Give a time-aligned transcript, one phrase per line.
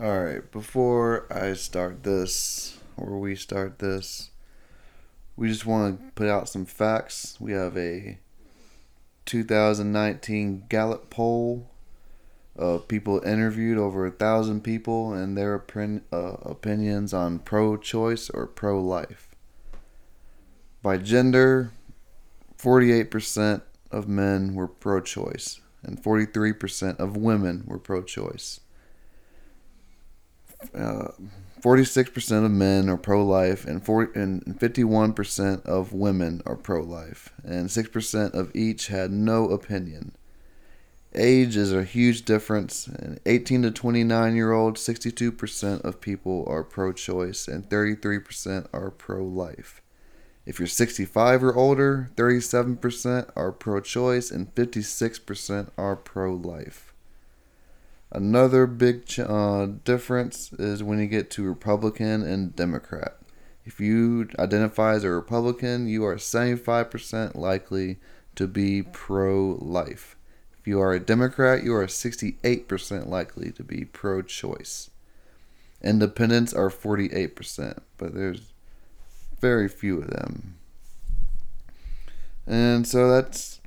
[0.00, 4.30] All right, before I start this, or we start this,
[5.36, 7.36] we just want to put out some facts.
[7.40, 8.20] We have a
[9.26, 11.68] 2019 Gallup poll
[12.54, 18.30] of people interviewed, over a thousand people, and their opin- uh, opinions on pro choice
[18.30, 19.34] or pro life.
[20.80, 21.72] By gender,
[22.56, 28.60] 48% of men were pro choice, and 43% of women were pro choice.
[30.74, 31.08] Uh,
[31.60, 37.32] 46% of men are pro life, and, 40, and 51% of women are pro life,
[37.42, 40.12] and 6% of each had no opinion.
[41.14, 42.88] Age is a huge difference.
[43.26, 49.24] 18 to 29 year old, 62% of people are pro choice, and 33% are pro
[49.24, 49.82] life.
[50.46, 56.94] If you're 65 or older, 37% are pro choice, and 56% are pro life.
[58.10, 63.18] Another big ch- uh, difference is when you get to Republican and Democrat.
[63.64, 67.98] If you identify as a Republican, you are 75% likely
[68.34, 70.16] to be pro life.
[70.58, 74.90] If you are a Democrat, you are 68% likely to be pro choice.
[75.82, 78.52] Independents are 48%, but there's
[79.40, 80.56] very few of them.
[82.46, 83.57] And so that's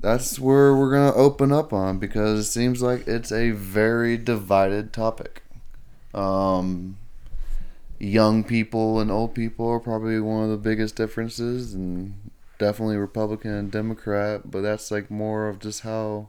[0.00, 4.16] that's where we're going to open up on because it seems like it's a very
[4.16, 5.42] divided topic.
[6.14, 6.98] Um,
[7.98, 13.52] young people and old people are probably one of the biggest differences, and definitely Republican
[13.52, 16.28] and Democrat, but that's like more of just how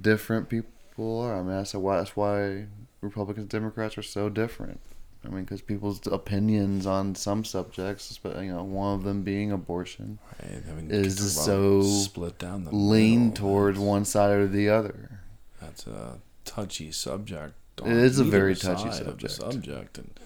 [0.00, 1.38] different people are.
[1.38, 2.66] I mean, that's why, that's why
[3.00, 4.80] Republicans and Democrats are so different.
[5.24, 9.52] I mean, because people's opinions on some subjects, but you know, one of them being
[9.52, 10.62] abortion, right.
[10.68, 15.20] I mean, is so split down the lean middle, towards one side or the other.
[15.60, 17.54] That's a touchy subject.
[17.84, 19.32] It is a very touchy subject.
[19.32, 20.20] subject, and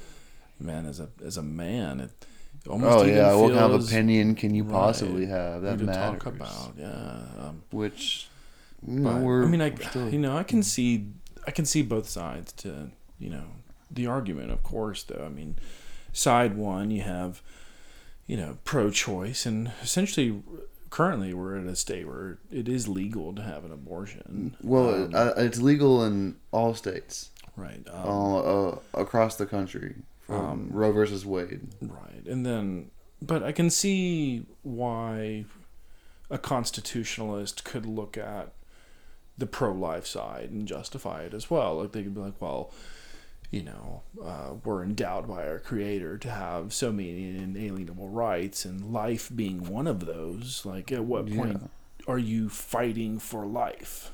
[0.60, 2.10] man, as a as a man, it
[2.69, 2.98] almost.
[2.98, 6.22] Oh yeah, what kind of opinion can you possibly right, have that matters?
[6.22, 8.28] Talk about yeah, um, which.
[8.87, 10.08] You know, I mean, I still...
[10.08, 11.08] you know I can see
[11.48, 13.42] I can see both sides to you know
[13.91, 15.25] the argument, of course, though.
[15.25, 15.56] I mean,
[16.12, 17.43] side one, you have,
[18.26, 20.43] you know, pro choice, and essentially,
[20.91, 24.56] currently, we're at a state where it is legal to have an abortion.
[24.62, 27.31] Well, um, uh, it's legal in all states.
[27.56, 27.84] Right.
[27.91, 31.60] Um, uh, uh, across the country from um, Roe versus Wade.
[31.82, 32.25] Right.
[32.26, 35.44] And then, but I can see why
[36.31, 38.53] a constitutionalist could look at
[39.37, 41.81] the pro life side and justify it as well.
[41.81, 42.72] Like they could be like, well,
[43.50, 48.92] you know, uh, we're endowed by our Creator to have so many inalienable rights, and
[48.92, 50.66] life being one of those.
[50.66, 52.12] Like, at what point yeah.
[52.12, 54.12] are you fighting for life?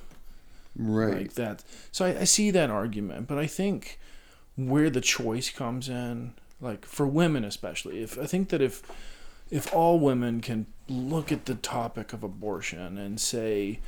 [0.76, 1.18] Right.
[1.18, 1.64] Like that.
[1.92, 3.98] So I, I see that argument, but I think
[4.56, 8.82] where the choice comes in, like for women especially, if I think that if
[9.50, 13.80] if all women can look at the topic of abortion and say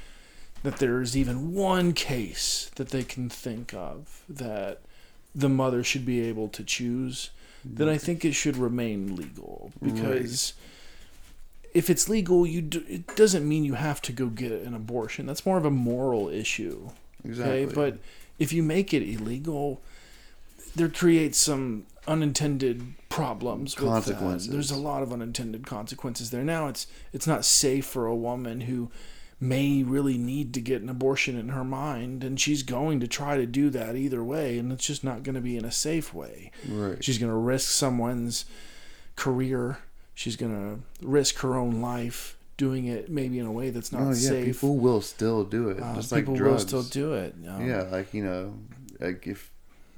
[0.63, 4.81] that there's even one case that they can think of that
[5.37, 7.31] the mother should be able to choose,
[7.65, 11.71] then I think it should remain legal because right.
[11.75, 15.27] if it's legal, you do, it doesn't mean you have to go get an abortion.
[15.27, 16.91] That's more of a moral issue.
[17.25, 17.65] Exactly.
[17.65, 17.99] Okay, but
[18.39, 19.83] if you make it illegal,
[20.75, 24.49] there creates some unintended problems consequences.
[24.49, 26.45] There's a lot of unintended consequences there.
[26.45, 28.91] Now it's it's not safe for a woman who
[29.39, 33.37] may really need to get an abortion in her mind and she's going to try
[33.37, 36.15] to do that either way and it's just not going to be in a safe
[36.15, 36.51] way.
[36.69, 37.03] Right.
[37.05, 38.47] She's going to risk someone's
[39.15, 39.79] career.
[40.15, 44.03] She's going to risk her own life doing it maybe in a way that's not
[44.03, 44.47] oh, yeah, safe.
[44.47, 46.73] people will still do it uh, just people like drugs.
[46.73, 48.55] will still do it yeah like you know
[48.99, 49.51] like if,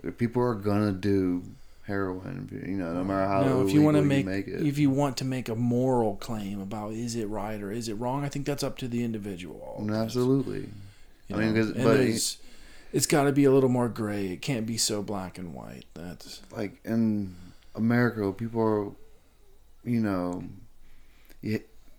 [0.02, 1.40] if people are gonna do
[1.88, 2.48] heroin.
[2.52, 4.64] You know, no matter how no, if you want to make, make it.
[4.64, 7.94] if you want to make a moral claim about is it right or is it
[7.94, 9.84] wrong, I think that's up to the individual.
[9.90, 10.68] Absolutely.
[11.26, 12.38] You I mean, cause, but it's,
[12.92, 14.28] it's got to be a little more gray.
[14.28, 15.86] It can't be so black and white.
[15.94, 17.34] That's like in
[17.74, 18.90] America, people are,
[19.84, 20.44] you know,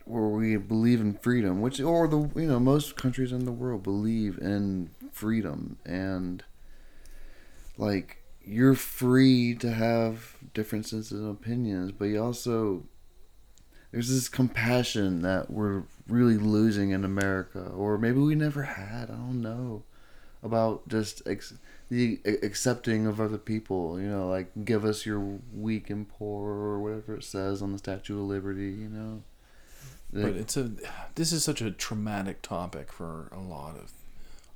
[0.05, 3.83] where we believe in freedom, which or the you know most countries in the world
[3.83, 6.43] believe in freedom and
[7.77, 12.83] like you're free to have differences and opinions, but you also
[13.91, 19.09] there's this compassion that we're really losing in America, or maybe we never had.
[19.09, 19.83] I don't know
[20.43, 21.55] about just ex-
[21.89, 23.99] the accepting of other people.
[23.99, 27.79] You know, like give us your weak and poor, or whatever it says on the
[27.79, 28.71] Statue of Liberty.
[28.71, 29.23] You know.
[30.13, 30.71] but it's a
[31.15, 33.91] this is such a traumatic topic for a lot of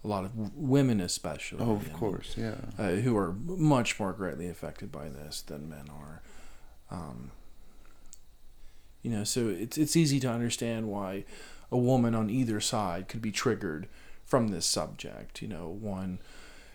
[0.03, 1.59] a lot of women, especially.
[1.61, 2.55] Oh, of and, course, yeah.
[2.77, 6.21] uh, who are much more greatly affected by this than men are.
[6.91, 7.31] Um,
[9.01, 11.25] you know, so it's it's easy to understand why
[11.71, 13.87] a woman on either side could be triggered
[14.25, 15.41] from this subject.
[15.41, 16.19] You know, one,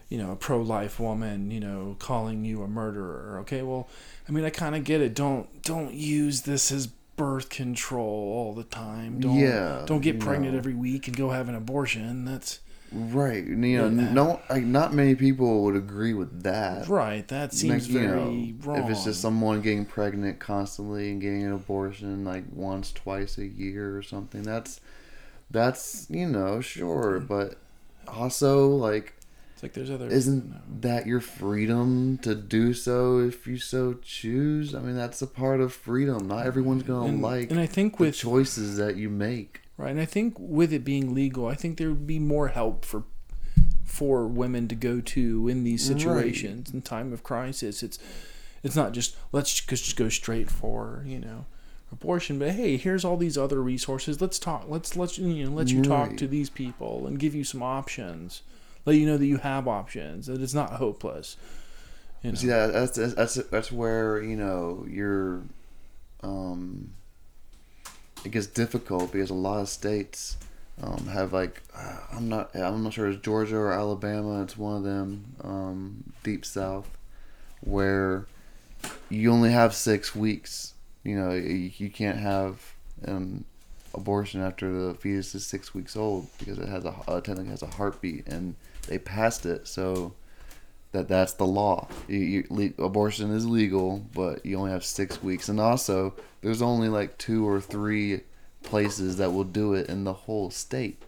[0.08, 3.38] you know, a pro-life woman, you know, calling you a murderer.
[3.40, 3.88] Okay, well,
[4.28, 5.14] I mean, I kind of get it.
[5.14, 9.20] Don't don't use this as birth control all the time.
[9.20, 10.58] Don't Yeah, don't get pregnant know.
[10.58, 12.24] every week and go have an abortion.
[12.24, 12.60] That's
[12.92, 13.44] Right.
[13.44, 14.12] You know, Yeah.
[14.12, 16.88] no, like not many people would agree with that.
[16.88, 17.26] right.
[17.28, 18.84] That seems Like, you very know, wrong.
[18.84, 23.46] If it's just someone getting pregnant constantly and getting an abortion like once, twice a
[23.46, 24.80] year or something, that's
[25.50, 27.26] that's you know sure, hmm.
[27.26, 27.56] but
[28.06, 29.14] also like
[29.54, 30.06] It's like there's other.
[30.06, 30.56] isn't no.
[30.80, 34.74] that your freedom to do so if you so choose?
[34.74, 36.26] I mean, that's a part of freedom.
[36.28, 39.60] Not everyone's gonna and, like and I think the with choices that you make.
[39.78, 42.84] Right, and I think with it being legal, I think there would be more help
[42.84, 43.04] for
[43.84, 45.98] for women to go to in these Right.
[45.98, 47.82] situations in time of crisis.
[47.82, 47.98] It's
[48.62, 51.46] it's not just let's just go straight for you know
[51.90, 54.20] abortion, but hey, here's all these other resources.
[54.20, 54.66] Let's talk.
[54.68, 58.42] Let's let's you know let you talk to these people and give you some options.
[58.84, 60.26] Let you know that you have options.
[60.26, 61.36] That it's not hopeless.
[62.22, 62.36] You know.
[62.36, 65.42] See that that's that's that's, that's where you know you're,
[66.22, 66.92] um,
[68.24, 70.36] it gets difficult because a lot of states
[70.82, 74.42] um, have like uh, I'm not I'm not sure it's Georgia or Alabama.
[74.42, 76.88] It's one of them, um, deep south,
[77.60, 78.26] where
[79.08, 80.74] you only have six weeks.
[81.04, 83.44] You know you, can't have an
[83.94, 87.62] abortion after the fetus is six weeks old because it has a uh, technically has
[87.62, 88.54] a heartbeat and
[88.86, 90.12] they passed it so
[90.92, 91.88] that that's the law.
[92.08, 95.48] You, you, le- abortion is legal, but you only have six weeks.
[95.48, 98.22] And also, there's only like two or three
[98.62, 101.02] places that will do it in the whole state.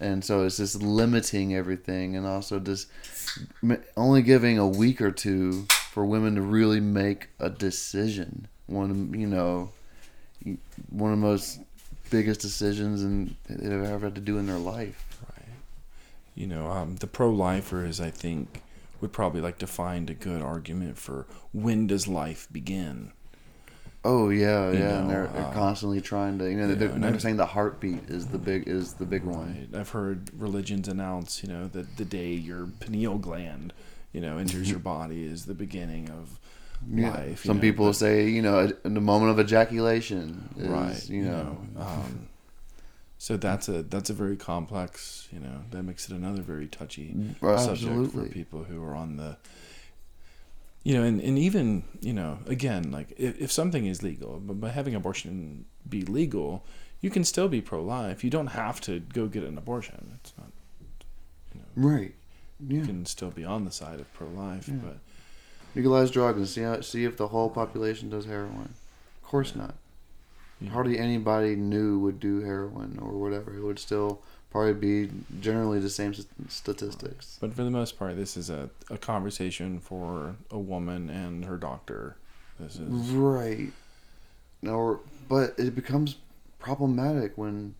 [0.00, 2.88] And so it's just limiting everything, and also just
[3.96, 8.48] only giving a week or two for women to really make a decision.
[8.66, 9.70] One, you know,
[10.90, 11.60] one of the most
[12.10, 15.04] biggest decisions and they've ever had to do in their life.
[15.30, 15.48] Right.
[16.34, 18.60] You know, um, the pro-lifers, I think,
[19.02, 23.12] would probably like to find a good argument for when does life begin.
[24.04, 27.10] Oh yeah, You yeah, and they're, they're uh, constantly trying to, you know, they're, know,
[27.10, 29.68] they're saying the heartbeat is the big is the big one.
[29.76, 33.72] I've heard religions announce, you know, that the day your pineal gland,
[34.12, 36.40] you know, enters your body is the beginning of
[36.88, 37.10] Yeah.
[37.10, 37.44] life.
[37.44, 41.08] Some know, people but- say, you know, in the moment of ejaculation, is, right.
[41.08, 42.28] You know, um,
[43.22, 47.14] so that's a that's a very complex, you know, that makes it another very touchy
[47.40, 49.36] Well, subject for people who are on the
[50.82, 54.54] you know and, and even you know again like if, if something is legal but
[54.60, 56.64] by having abortion be legal
[57.00, 60.50] you can still be pro-life you don't have to go get an abortion it's not
[61.54, 62.14] you know Right.
[62.68, 64.74] you can still be on the side of pro-life Yeah.
[64.82, 64.96] but
[65.76, 68.74] Legalize drugs and see how, see if the whole population does heroin.
[69.22, 69.74] Of course not.
[70.68, 73.56] Hardly anybody new would do heroin or whatever.
[73.56, 75.10] It would still probably be
[75.40, 76.14] generally the same
[76.48, 77.38] statistics.
[77.40, 81.56] but for the most part this is a, a conversation for a woman and her
[81.56, 82.16] doctor
[82.58, 83.72] this is Right.
[84.66, 86.16] Or, but it becomes
[86.58, 87.74] problematic when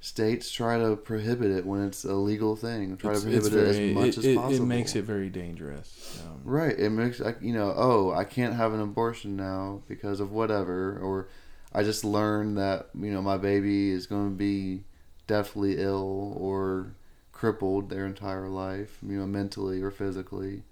[0.00, 2.96] states try to prohibit it when it's a legal thing.
[2.96, 4.64] Try it's, to prohibit it as much it, as it, possible.
[4.64, 6.78] it makes it very dangerous um, Right.
[6.78, 10.98] It makes like you know, oh, I can't have an abortion now because of whatever,
[10.98, 11.28] or
[11.74, 14.84] I just learned that you know my baby is going to be
[15.26, 16.94] deathly ill or
[17.32, 20.62] crippled their entire life, you know, mentally or physically,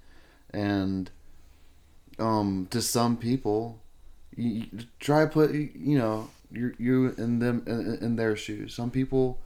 [0.51, 1.11] and
[2.19, 3.81] um, to some people,
[4.37, 4.67] you,
[5.01, 8.75] try to put you know you you in them in, in their shoes.
[8.75, 9.39] Some people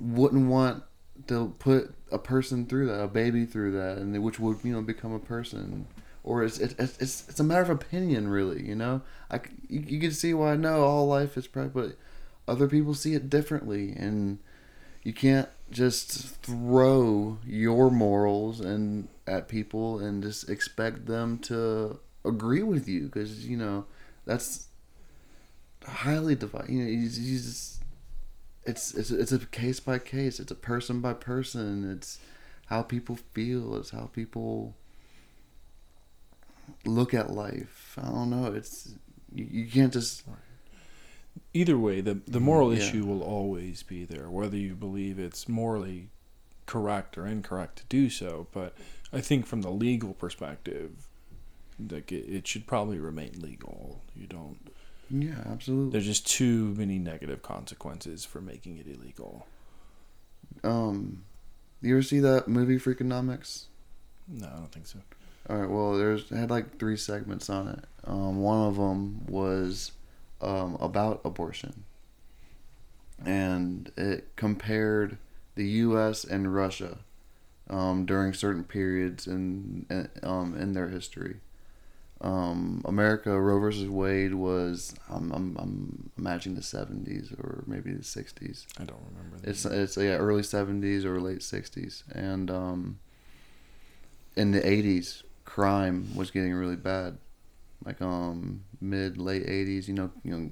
[0.00, 0.82] wouldn't want
[1.26, 4.82] to put a person through that, a baby through that, and which would you know
[4.82, 5.86] become a person.
[6.22, 8.66] Or it's it's it's, it's a matter of opinion, really.
[8.66, 11.96] You know, I you, you can see why I know all life is private, but
[12.46, 14.38] other people see it differently, and
[15.02, 16.10] you can't just
[16.42, 23.46] throw your morals and at people and just expect them to agree with you because
[23.46, 23.86] you know
[24.26, 24.66] that's
[25.86, 26.70] highly divided.
[26.70, 27.82] You know, you, you just
[28.64, 30.40] it's it's it's a case by case.
[30.40, 31.90] It's a person by person.
[31.90, 32.18] It's
[32.66, 33.76] how people feel.
[33.76, 34.76] It's how people
[36.84, 37.96] look at life.
[38.00, 38.46] I don't know.
[38.52, 38.94] It's
[39.34, 40.24] you, you can't just
[41.54, 42.80] either way, the the moral Yeah.
[42.80, 46.10] issue will always be there, whether you believe it's morally
[46.66, 48.46] correct or incorrect to do so.
[48.52, 48.74] But
[49.12, 51.08] I think from the legal perspective,
[51.90, 54.02] like it, it should probably remain legal.
[54.14, 54.58] You don't.
[55.10, 55.92] yeah, absolutely.
[55.92, 59.46] There's just too many negative consequences for making it illegal.
[60.62, 61.24] Um,
[61.80, 63.64] You ever see that movie Freakonomics?
[64.28, 64.98] No, I don't think so.
[65.50, 65.68] All right.
[65.68, 67.84] Well, there's it had like three segments on it.
[68.04, 69.90] Um, one of them was
[70.40, 71.84] um, about abortion,
[73.24, 75.18] and it compared
[75.56, 76.22] the U.S.
[76.22, 76.98] and Russia
[77.68, 81.38] um, during certain periods in in, um, in their history.
[82.20, 88.02] Um, America Roe versus Wade was I'm, I'm, I'm imagining the 70s or maybe the
[88.02, 88.66] 60s.
[88.78, 89.38] I don't remember.
[89.38, 89.48] That.
[89.48, 93.00] It's it's yeah early 70s or late 60s, and um,
[94.36, 97.18] in the 80s, crime was getting really bad,
[97.84, 99.88] like um mid late 80s.
[99.88, 100.50] You know, you know,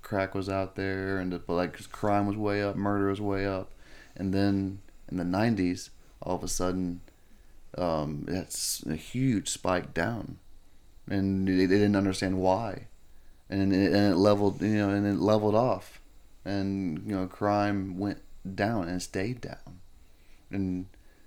[0.00, 3.72] crack was out there, and but like crime was way up, murder was way up,
[4.16, 4.78] and then
[5.10, 5.90] in the 90s,
[6.22, 7.00] all of a sudden,
[7.76, 10.38] um, it's a huge spike down,
[11.08, 12.86] and they, they didn't understand why,
[13.50, 16.00] and it, and it leveled you know and it leveled off,
[16.44, 18.22] and you know crime went
[18.54, 19.80] down and stayed down,
[20.52, 20.86] and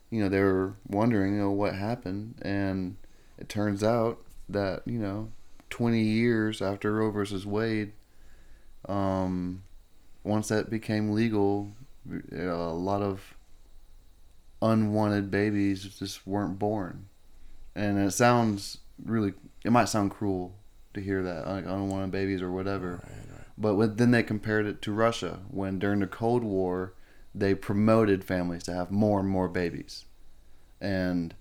[0.09, 2.95] you know they were wondering you know what happened, and
[3.41, 5.31] it turns out that you know
[5.71, 7.93] 20 years after Roe versus Wade,
[8.87, 9.63] um,
[10.23, 11.71] once that became legal,
[12.31, 13.35] a lot of
[14.61, 17.07] unwanted babies just weren't born.
[17.75, 19.33] And it sounds really,
[19.65, 20.53] it might sound cruel
[20.93, 22.91] to hear that, like unwanted babies or whatever.
[22.91, 23.77] Right, right.
[23.79, 26.93] But then they compared it to Russia, when during the Cold War,
[27.33, 30.05] they promoted families to have more and more babies.
[30.81, 31.33] And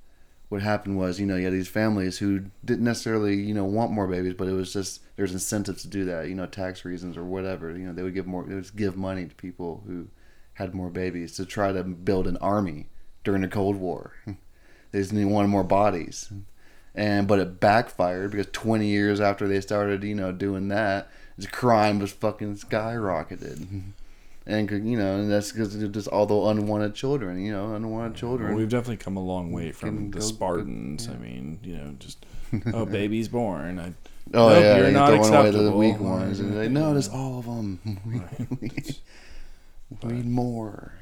[0.51, 3.93] what happened was, you know, you had these families who didn't necessarily, you know, want
[3.93, 7.17] more babies, but it was just there's incentives to do that, you know, tax reasons
[7.17, 7.71] or whatever.
[7.71, 10.09] You know, they would give more, they would give money to people who
[10.55, 12.89] had more babies to try to build an army
[13.23, 14.13] during the Cold War.
[14.91, 16.33] they just wanted more bodies,
[16.97, 21.47] and but it backfired because 20 years after they started, you know, doing that, the
[21.47, 23.83] crime was fucking skyrocketed.
[24.47, 28.49] And you know, and that's because just all the unwanted children, you know, unwanted children.
[28.51, 31.09] Well, we've definitely come a long way from the Spartans.
[31.09, 32.25] I mean, you know, just
[32.75, 33.79] oh, baby's born.
[33.79, 33.93] I,
[34.33, 37.41] Oh Nope, yeah, you're not throwing away the weak ones, and they no, there's all
[37.41, 37.81] of them.
[38.07, 39.01] We, Right.
[40.05, 40.95] we need more.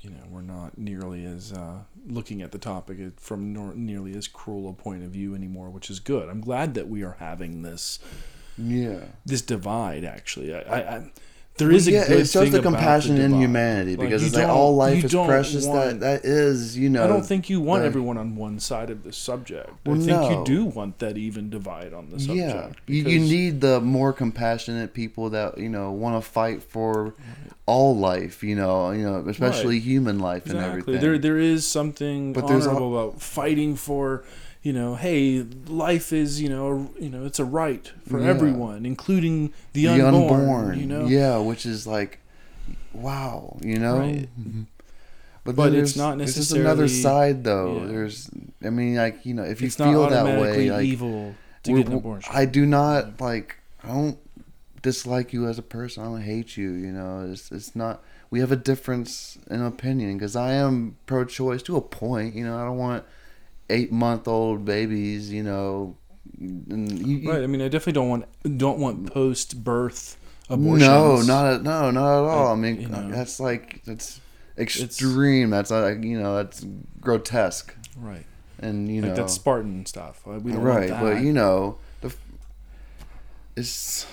[0.00, 1.78] you know, we're not nearly as uh,
[2.08, 5.88] looking at the topic from nor- nearly as cruel a point of view anymore, which
[5.88, 6.28] is good.
[6.28, 8.00] I'm glad that we are having this
[8.58, 10.04] Yeah, this divide.
[10.04, 11.10] Actually, I, I, I
[11.58, 12.08] there is a yeah.
[12.08, 15.04] good It shows thing the compassion the in humanity because you it's like all life
[15.04, 15.66] is precious.
[15.66, 17.04] want- that that is, you know.
[17.04, 19.70] I don't think you want the- everyone on one side of the subject.
[19.84, 22.38] Well, I think you do want that even divide on the subject.
[22.38, 27.14] Yeah, you, you need the more compassionate people that you know want to fight for
[27.66, 28.42] all life.
[28.42, 31.00] You know, you know, especially human life and everything.
[31.00, 34.24] There, there is something But there's honorable about fighting for,
[34.62, 38.28] you know, hey, life is, you know, you know, it's a right for Yeah.
[38.28, 42.20] everyone, including the, the unborn, unborn, You know, yeah, which is like,
[42.92, 43.98] wow, you know.
[43.98, 44.28] Right.
[44.40, 44.62] Mm-hmm.
[45.44, 47.80] But, But then it's there's- not There's just another side, though.
[47.80, 47.86] Yeah.
[47.86, 48.30] There's,
[48.64, 51.72] I mean, like you know, if you it's not feel that way, like evil to
[51.72, 52.32] we're- get an abortion.
[52.34, 53.56] I do not like.
[53.84, 54.18] I don't
[54.82, 56.04] dislike you as a person.
[56.04, 56.70] I don't hate you.
[56.70, 58.02] You know, it's it's not.
[58.30, 62.36] We have a difference in opinion because I am pro-choice to a point.
[62.36, 63.04] You know, I don't want
[63.72, 65.32] eight-month-old babies.
[65.32, 65.96] You know,
[66.38, 67.42] you, you- right.
[67.42, 68.24] I mean, I definitely don't want
[68.58, 70.16] don't want post birth
[70.50, 70.88] abortions.
[70.88, 72.48] No, not at, no, not at all.
[72.48, 73.10] I, I- mean, you know.
[73.10, 74.20] that's like that's
[74.58, 75.50] extreme.
[75.50, 76.64] that's uh, like you know that's
[77.00, 78.26] grotesque, right.
[78.60, 80.26] and you like know that's Spartan stuff.
[80.26, 80.90] We don't right.
[80.90, 82.14] But you know, the
[83.56, 84.06] it's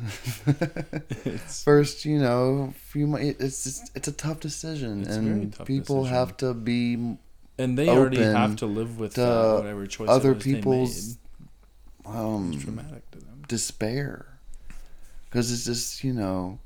[0.46, 2.04] It's- first.
[2.04, 6.16] You know, few it's just, it's a tough decision, It's and tough people decision.
[6.18, 7.16] have to be
[7.60, 11.16] and they already have to live with uh, whatever choice other they people's
[12.06, 12.16] made.
[12.16, 13.42] um traumatic to them.
[13.48, 14.26] despair
[15.28, 16.58] because it's just you know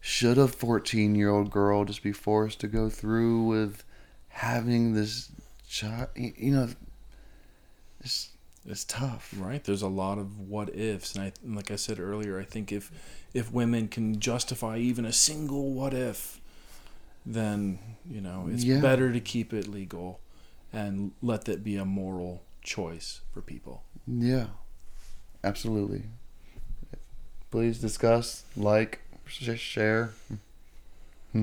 [0.00, 3.84] should a 14 year old girl just be forced to go through with
[4.28, 5.30] having this
[5.68, 6.68] child you know
[8.00, 8.30] it's
[8.68, 9.62] it's tough Right.
[9.62, 12.72] There's a lot of what ifs, and I and like I said earlier, I think
[12.72, 12.90] if
[13.32, 16.40] if women can justify even a single what if,
[17.26, 17.78] then
[18.08, 18.80] you know it's Yeah.
[18.80, 20.20] better to keep it legal,
[20.72, 23.82] and let that be a moral choice for people.
[24.06, 24.46] yeah
[25.44, 26.02] absolutely
[27.50, 30.10] please discuss like sh- share